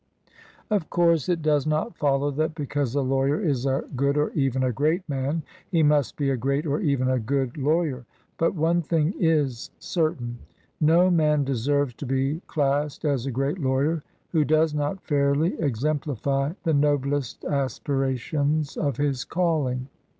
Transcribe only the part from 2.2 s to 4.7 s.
that because a lawyer is a good, or even